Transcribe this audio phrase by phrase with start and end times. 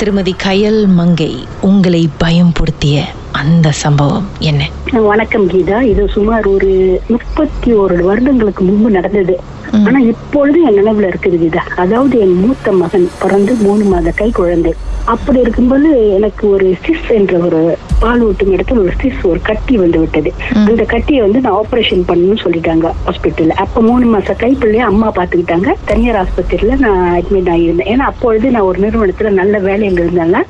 [0.00, 3.02] திருமதி கயல் மங்கை உங்களை பயம்படுத்திய
[3.32, 4.68] அந்த சம்பவம் என்ன?
[4.92, 5.82] வணக்கம் கீதா.
[5.82, 9.40] இது சுமார் ஒரு முப்பத்தி ஒரு வருடங்களுக்கு முன்பு நடந்தது.
[9.84, 11.62] ஆனா இப்பொழுது என் நினைவுல இருக்குது கீதா.
[11.76, 14.74] அதாவது என் மூத்த மகன் பிறந்து மூணு மாத கை குழந்தை.
[15.14, 17.60] அப்படி இருக்கும்போது எனக்கு ஒரு சிஸ் என்ற ஒரு
[18.02, 20.30] பால் ஊட்டும் இடத்துல ஒரு சிஸ் ஒரு கட்டி வந்து விட்டது.
[20.68, 26.18] அந்த கட்டியை வந்து நான் ஆபரேஷன் பண்ணணும்னு சொல்லிட்டாங்க ஹாஸ்பிட்டல்ல அப்ப மூணு மாச கைப்பிள்ளைய அம்மா பாத்துக்கிட்டாங்க தனியார்
[26.22, 27.90] ஆஸ்பத்திரியில நான் அட்மிட் ஆகியிருந்தேன்.
[27.94, 30.42] ஏன்னா அப்பொழுது நான் ஒரு நிறுவனத்துல நல்ல வேலையில இருந்தேன்னா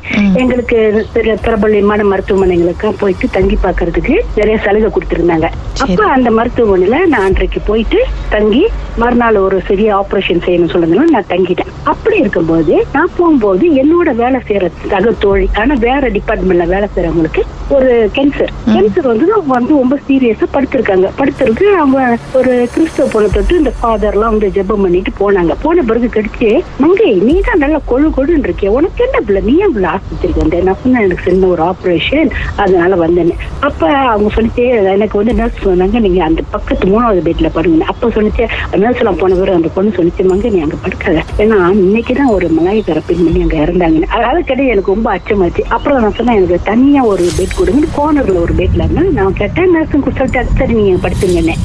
[0.43, 0.79] எங்களுக்கு
[1.17, 5.49] பெரிய பிரபல்யமான மருத்துவமனைகளுக்கு போயிட்டு தங்கி பாக்குறதுக்கு நிறைய சலுகை கொடுத்திருந்தாங்க.
[5.87, 8.01] அப்ப அந்த மருத்துவமனையில நான் அன்றைக்கு போயிட்டு
[8.37, 8.63] தங்கி
[9.03, 11.73] மறுநாள் ஒரு சிறிய ஆபரேஷன் செய்யணும் சொல்லுங்க நான் தங்கிட்டேன்.
[11.93, 15.49] அப்படி இருக்கும்போது நான் போகும்போது என்னோட வேலை செய்யற சக தோழி.
[15.63, 17.43] ஆனா வேற டிபார்ட்மெண்ட்ல வேலை செய்யறவங்களுக்கு
[17.77, 21.09] ஒரு கேன்சர் கேன்சர் வந்து அவங்க வந்து ரொம்ப சீரியஸா படுத்திருக்காங்க.
[21.19, 21.99] படுத்திருக்கு அவங்க
[22.39, 25.55] ஒரு கிறிஸ்தவ பொண்ணை தொட்டு இந்த ஃபாதர் எல்லாம் வந்து ஜெபம் பண்ணிட்டு போனாங்க.
[25.65, 26.49] போன பிறகு கடிச்சு
[26.83, 28.71] மங்கை நீ தான் நல்லா கொழு கொழுன்னு இருக்கிய.
[28.79, 29.43] உனக்கு என்ன பிள்ளை?
[29.49, 32.31] நீ ஏன் பிள்ளை ஆஸ்பத்திரிக்கு வந்தேன் நான் சொன்னேன் எனக்கு சின்ன ஒரு ஆபரேஷன்
[32.63, 33.33] அதனால வந்தேன்
[33.69, 34.65] அப்ப அவங்க சொல்லிச்சு
[34.97, 37.85] எனக்கு வந்து நர்ஸ் சொன்னாங்க நீங்க அந்த பக்கத்து மூணாவது பெட்ல படுங்க.
[37.93, 38.45] அப்ப சொல்லிச்சு
[38.85, 41.19] நர்ஸ் எல்லாம் போன பிறகு அந்த பொண்ணு சொல்லிச்சு மங்க நீ அங்க படுக்காத.
[41.45, 45.63] ஏன்னா இன்னைக்குதான் ஒரு மலாய்க்கார பெண் பண்ணி அங்க இறந்தாங்க அதாவது கிடையாது எனக்கு ரொம்ப அச்சமாச்சு.
[45.77, 50.07] அப்புறம் நான் சொன்னேன் எனக்கு தனியா ஒரு பெட் கொடுங்க கோர்னர்ல ஒரு பெட்ல இருந்தா நான் கேட்டேன் நர்ஸும்
[50.19, 51.57] சொல்லிட்டு சரி நீங்க படுத்துங்கன்னு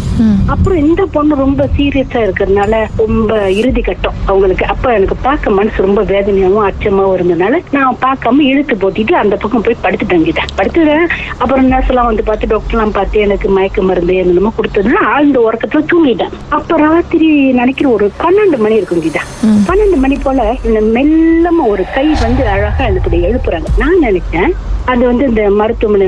[0.54, 2.74] அப்புறம் இந்த பொண்ணு ரொம்ப சீரியஸா இருக்கிறதுனால
[3.04, 4.66] ரொம்ப இறுதி கட்டம் அவங்களுக்கு.
[4.74, 9.82] அப்ப எனக்கு பார்க்க மனசு ரொம்ப வேதனையாவும் அச்சமாவும் இருந்ததுனால நான் பார்க்காம இழுத்து போத்திட்டு அந்த பக்கம் போய்
[9.86, 11.08] படுத்து தங்கிட்டேன் படுத்துட்டேன்.
[11.42, 15.84] அப்புறம் நர்ஸ் எல்லாம் வந்து பார்த்து டாக்டர் எல்லாம் பார்த்து எனக்கு மயக்க மருந்து என்னமோ கொடுத்ததுன்னா ஆழ்ந்த உறக்கத்துல
[15.94, 16.34] தூங்கிட்டேன்.
[16.58, 17.30] அப்ப ராத்திரி
[17.60, 19.24] நினைக்கிற ஒரு பன்னெண்டு மணி இருக்கும் கீதா.
[19.70, 23.70] பன்னெண்டு மணி போல இந்த மெல்லமா ஒரு கை வந்து அழகா எனக்கு எழுப்புறாங்க.
[23.78, 24.52] நான் நினைச்சேன்
[24.86, 26.08] அது வந்து இந்த மருத்துவமனை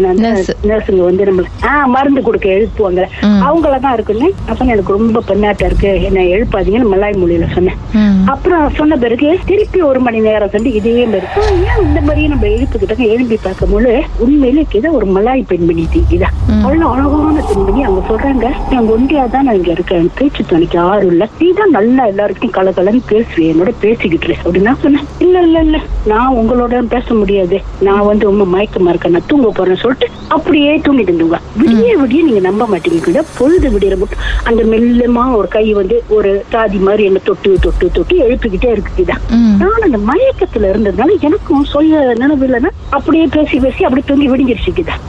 [0.69, 3.01] நர்ஸுங்க வந்து நம்ம ஆஹ் மருந்து கொடுக்க எழுப்புவாங்க.
[3.47, 5.91] அவங்களதான் இருக்குன்னு அப்ப எனக்கு ரொம்ப பெண்ணாட்டம் இருக்கு.
[6.07, 7.77] என்ன எழுப்பாதீங்கன்னு மலாய் மொழியில சொன்னேன்.
[8.25, 11.27] அப்புறம் சொன்ன பிறகு திருப்பி ஒரு மணி நேரம் சொல்லி இதே மாதிரி
[11.69, 15.85] ஏன் இந்த மாதிரியே நம்ம எழுப்புக்கிட்டாங்க எழுப்பி பார்க்கும்போது உண்மையிலே இதை ஒரு மலாய் பெண்மணி
[16.15, 16.29] இதா.
[16.63, 17.83] அவ்வளவு அழகான பெண்மணி.
[17.83, 20.11] அவங்க சொல்றாங்க நான் ஒண்டியா தான் நான் இங்க இருக்கேன்.
[20.17, 21.29] பேச்சு துணைக்கு ஆறு இல்ல.
[21.39, 25.05] நீ தான் நல்லா எல்லாருக்கும் கலகலன்னு பேசுவேன் என்னோட பேசிக்கிட்டு அப்படின்னு சொன்னேன்.
[25.19, 25.77] இல்ல இல்ல இல்ல.
[26.05, 27.57] நான் உங்களோட பேச முடியாது.
[27.79, 32.39] நான் வந்து ரொம்ப மயக்கமா இருக்கேன் நான் தூங்க போறேன்னு சொல்லிட்டு அப்படியே தூங்கிட்டு இருந்துங்க விடிய விடிய நீங்க
[32.39, 37.57] நம்ப மாட்டீங்க பொழுது விடிய மட்டும் அந்த மெல்லமா ஒரு கை வந்து ஒரு சாதி மாதிரி என்ன தொட்டு
[37.61, 39.23] தொட்டு தொட்டு எழுப்பிக்கிட்டே இருக்குதான்
[39.57, 45.03] நான் அந்த மயக்கத்துல இருந்ததுனால எனக்கும் சொல்ல நினைவு இல்லைன்னா அப்படியே பேசி பேசி அப்படியே தூங்கி விடிஞ்சிருச்சுக்குதான்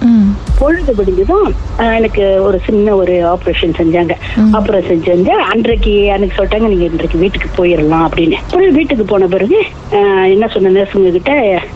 [0.59, 1.49] பொழுது விடிஞ்சதும்
[1.99, 4.15] எனக்கு ஒரு சின்ன ஒரு ஆபரேஷன் செஞ்சாங்க.
[4.59, 8.39] ஆபரேஷன் செஞ்சு அன்றைக்கு அன்னைக்கு சொல்லிட்டாங்க நீங்க இன்றைக்கு வீட்டுக்கு போயிடலாம் அப்படின்னு.
[8.45, 9.59] அப்புறம் வீட்டுக்கு போன பிறகு
[10.33, 11.33] என்ன சொன்ன நர்ஸுங்க கிட்ட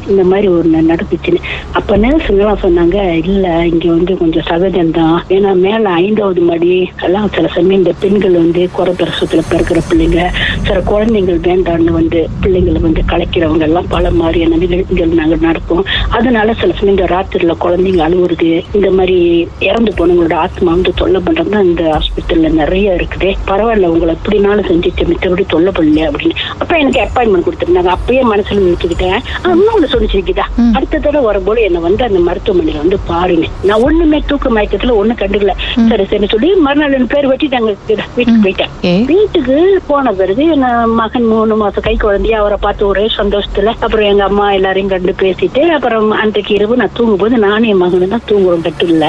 [0.08, 1.40] இந்த மாதிரி ஒரு நடந்துச்சுன்னு.
[1.78, 7.46] அப்ப நர்ஸுங்க எல்லாம் சொன்னாங்க இல்ல இங்க வந்து கொஞ்சம் சகஜம்தான் ஏன்னா மேல ஐந்தாவது மடி எல்லாம் சில
[7.54, 10.30] சமயம் இந்த பெண்கள் வந்து குறை பிரசவத்துல பிறக்கிற பிள்ளைங்க
[10.66, 16.72] சில குழந்தைகள் வேண்டான்னு வந்து பிள்ளைங்களை வந்து கலைக்கிறவங்க எல்லாம் பல மாதிரியான நிகழ்ச்சிகள் நாங்க நடப்போம் அதனால சில
[16.72, 22.48] சமயம் இந்த ராத்திரில குழந்தைங்க அழுவுறது இந்த மாதிரி இறந்து போனவங்களோட ஆத்மா வந்து தொல்லை பண்றது இந்த ஹாஸ்பிட்டல்ல
[22.48, 23.30] நிறைய இருக்குது.
[23.50, 26.36] பரவாயில்ல உங்களை எப்படினாலும் செஞ்சுட்டு மித்தபடி தொல்லை பண்ணல அப்படின்னு.
[26.58, 27.92] அப்ப எனக்கு அப்பாயின்மெண்ட் கொடுத்துருந்தாங்க.
[27.96, 29.18] அப்பயே மனசுல நினைச்சுக்கிட்டேன்.
[29.54, 33.46] இன்னொன்னு சொல்லிச்சிருக்குதா அடுத்த தடவை வரும்போது என்ன வந்து அந்த மருத்துவமனையில வந்து பாருங்க.
[33.68, 35.54] நான் ஒண்ணுமே தூக்க மயக்கத்துல ஒண்ணு கண்டுக்கல.
[35.90, 37.70] சரி சரி சொல்லி மறுநாள் பேர் வெட்டிட்டாங்க
[38.16, 38.72] வீட்டுக்கு போயிட்டேன்.
[39.10, 39.56] வீட்டுக்கு
[39.90, 40.66] போன பிறகு என்ன
[41.00, 45.62] மகன் மூணு மாசம் கை குழந்தைய அவரை பார்த்து ஒரே சந்தோஷத்துல அப்புறம் எங்க அம்மா எல்லாரையும் கண்டு பேசிட்டு
[45.76, 49.08] அப்புறம் அன்றைக்கு இரவு நான் தூங்கும் போது நானும் என் மகனும் தான் தூங்குறோம் கட்டுல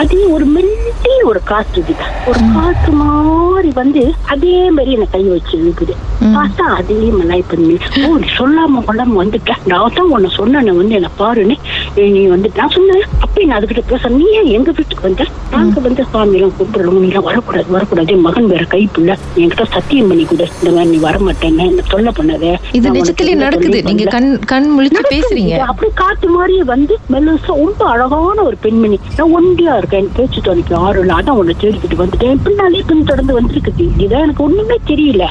[0.00, 1.96] அது ஒரு மெல்லி ஒரு காற்று
[2.30, 4.02] ஒரு காற்று மாதிரி வந்து
[4.34, 5.94] அதே மாதிரி என்ன கை வச்சு இருக்குது
[6.34, 11.56] பார்த்தா அதே மலாய் பண்ணி ஓ சொல்லாம கொள்ளாம வந்துட்டேன் நான் தான் உன்னை சொன்ன வந்து என்ன பாருன்னு
[12.14, 13.04] நீ வந்து நான் சொன்னேன்.
[13.24, 15.24] அப்ப நான் அதுகிட்ட பேச நீ ஏன் எங்க வீட்டுக்கு வந்த?
[15.54, 17.66] நாங்க வந்து சுவாமி எல்லாம் கூப்பிடணும் நீ எல்லாம் வரக்கூடாது.
[17.74, 20.46] வரக்கூடாது மகன் வேற கைப்புள்ள என்கிட்ட சத்தியம் பண்ணி கொடு.
[20.58, 22.52] இந்த மாதிரி நீ வரமாட்டேன்னு என்ன தொல்லை பண்ணாத.
[22.78, 23.80] இது நிஜத்திலே நடக்குது.
[23.88, 25.56] நீங்க கண் கண் முழிச்சு பேசுறீங்க.
[25.72, 28.98] அப்படி காத்து மாதிரியே வந்து மெல்லசா ரொம்ப அழகான ஒரு பெண்மணி.
[29.18, 30.10] நான் ஒண்டியா இருக்கேன்.
[30.18, 31.18] பேச்சு துணைக்கு ஆறு இல்ல.
[31.20, 32.40] அதான் உன்னை தேடிக்கிட்டு வந்துட்டேன்.
[32.46, 35.26] பின்னாலே பின் தொடர்ந்து வந்திருக்கு இதான் எனக்கு ஒண்ணுமே தெரியல.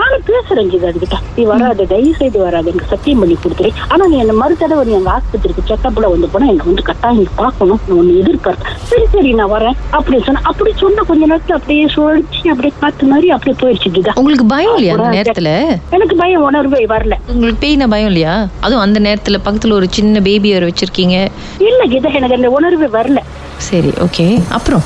[0.00, 1.16] நானும் பேசுறேன் இது அதுகிட்ட.
[1.36, 2.68] நீ வராத தயவு செய்து வராது.
[2.72, 3.72] எனக்கு சத்தியம் பண்ணி கொடுத்துரு.
[3.92, 7.80] ஆனா நீ என்ன மறு தடவை நீ எங்க ஆஸ்பத்திரிக்கு செக்கப்ல வந்து போனா எனக்கு வந்து கட்டாயம் பாக்கணும்
[7.86, 12.48] நான் ஒண்ணு எதிர்பார்த்தேன் சரி சரி நான் வரேன் அப்படி சொன்ன அப்படி சொன்ன கொஞ்ச நேரத்துல அப்படியே சுழற்சி
[12.48, 15.50] அப்படியே காத்து மாதிரி அப்படியே போயிடுச்சு இதுதான் உங்களுக்கு பயம் இல்லையா அந்த நேரத்துல?
[15.90, 17.14] எனக்கு பயம் உணர்வே வரல.
[17.28, 18.34] உங்களுக்கு பேயின பயம் இல்லையா?
[18.60, 21.16] அதுவும் அந்த நேரத்துல பக்கத்துல ஒரு சின்ன பேபி வர வச்சிருக்கீங்க.
[21.60, 23.20] இல்ல கீதா எனக்கு அந்த உணர்வு வரல.
[23.60, 24.84] சரி ஓகே அப்புறம்?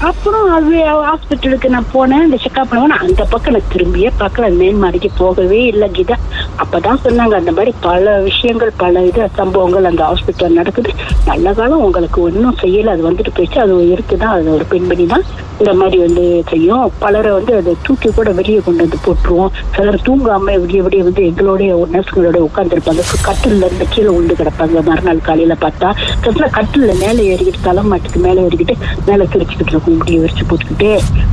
[0.00, 0.76] அப்புறம் அது
[1.08, 2.24] ஹாஸ்பிட்டலுக்கு நான் போனேன்.
[2.24, 4.56] இந்த செக்அப் பண்ணுவேன் அந்த பக்கம் நான் திரும்பியே பார்க்கல.
[4.56, 6.14] மேல் மாடிக்கு போகவே இல்லை கீதா.
[6.62, 10.90] அப்பதான் சொன்னாங்க அந்த மாதிரி பல விஷயங்கள் பல இது சம்பவங்கள் அந்த ஹாஸ்பிட்டல் நடக்குது.
[11.26, 12.86] நல்ல காலம் உங்களுக்கு ஒன்றும் செய்யலை.
[12.86, 13.58] அது வந்துட்டு போயிடுச்சு.
[13.58, 14.34] அது இருக்குதான்.
[14.38, 15.22] அது ஒரு பெண்மணி தான்.
[15.58, 16.92] இந்த மாதிரி வந்து செய்யும்.
[16.98, 19.50] பலரை வந்து அதை தூக்கி கூட வெளியே கொண்டு வந்து போட்டுருவோம்.
[19.74, 24.84] சிலர் தூங்காம விடிய விடிய வந்து எங்களுடைய நர்ஸுங்களோட உட்காந்துருப்பாங்க கட்டில்ல இருந்து கீழே உண்டு கிடப்பாங்க.
[24.84, 25.90] மறுநாள் காலையில பார்த்தா.
[26.20, 28.76] சில கட்டில்ல மேலே ஏறிக்கிட்டு தலைமாட்டுக்கு மேலே ஏறிக்கிட்டு
[29.18, 30.90] மேலே சிரிச்சுக்கிட்டு இருக்கும் முடிய விரிச்சு போட்டுக்கிட்டு.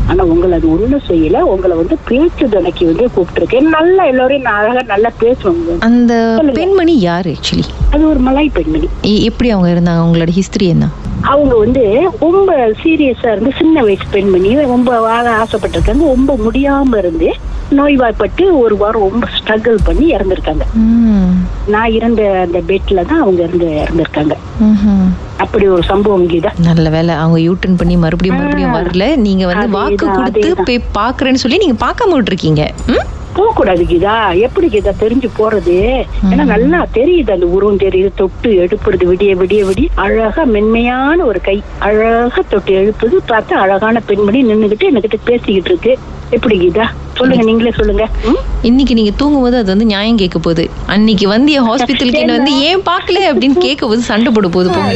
[0.10, 1.38] ஆனா உங்களை அது ஒண்ணும் செய்யல.
[1.54, 3.68] உங்களை வந்து பேச்சு துணைக்கு வந்து கூப்பிட்டுருக்கேன்.
[3.78, 6.14] நல்லா எல்லாரையும் அழகா நல்லா பேசுவாங்க அந்த
[6.60, 8.88] பெண்மணி யார் ஆக்சுவலி அது ஒரு மலாய் பெண்மணி.
[9.30, 10.04] எப்படி அவங்க இருந்தாங்க?
[10.06, 10.88] அவங்களோட ஹிஸ்டரி என்ன?
[11.34, 11.84] அவங்க வந்து
[12.24, 12.52] ரொம்ப
[12.82, 14.50] சீரியஸா இருந்து சின்ன வயசு பெண்மணி.
[14.74, 17.30] ரொம்ப வாழ ஆசைப்பட்டிருக்காங்க ரொம்ப முடியாம இருந்து
[17.78, 20.66] நோய்வாய்ப்பட்டு ஒரு வாரம் ரொம்ப ஸ்ட்ரகிள் பண்ணி இறந்திருக்காங்க.
[21.74, 24.36] நான் இருந்த அந்த பெட்ல தான் அவங்க இருந்து இறந்திருக்காங்க.
[25.38, 26.50] அப்படி ஒரு சம்பவம் கீதா.
[26.62, 29.16] நல்ல வேலை அவங்க யூட்டன் பண்ணி மறுபடியும் மறுபடியும் வரல.
[29.16, 30.56] நீங்க வந்து வாக்கு கொடுத்து.
[30.56, 32.70] போய் பாக்குறேன்னு சொல்லி நீங்க பார்க்காம விட்டுருக்கீங்க.
[32.88, 33.06] ம்?
[33.34, 34.36] போக கூடாது கீதா.
[34.36, 36.06] எப்படி கீதா தெரிஞ்சு போறது?
[36.32, 38.12] ஏன்னா நல்லா தெரியுது அந்த உருவம் தெரியுது.
[38.16, 39.88] தொட்டு எழுப்புறது விடிய விடிய விடிய.
[39.96, 41.64] அழகா மென்மையான ஒரு கை.
[41.80, 43.14] அழகா தொட்டு எழுப்புது.
[43.28, 46.00] பார்த்தா அழகான பெண்மணி நின்னுகிட்டு என்கிட்ட பேசிக்கிட்டு இருக்கு.
[46.30, 46.86] எப்படி கீதா?
[47.18, 48.06] சொல்லுங்க நீங்களே சொல்லுங்க?
[48.70, 50.64] இன்னைக்கு நீங்க தூங்கும்போது அது வந்து நியாயம் கேட்க போகுது.
[50.94, 54.96] அன்னைக்கு வந்து என் ஹாஸ்பிட்டலுக்கு என்ன வந்து ஏன் பார்க்கல அப்படின்னு கேட்க போது சண்டை போட போகுது போங்க.